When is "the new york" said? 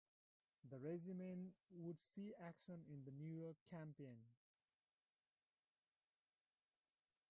3.05-3.57